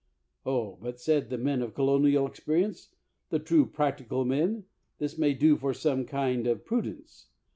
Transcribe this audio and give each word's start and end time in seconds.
Oh, 0.47 0.79
but, 0.81 0.99
said 0.99 1.29
the 1.29 1.37
men 1.37 1.61
of 1.61 1.75
colonial 1.75 2.25
experience— 2.25 2.89
the 3.29 3.37
true 3.37 3.67
practical 3.67 4.25
men— 4.25 4.65
this 4.97 5.15
may 5.15 5.35
do 5.35 5.55
for 5.57 5.75
some 5.75 6.05
kinds 6.07 6.47
of 6.47 6.65
produce. 6.65 7.27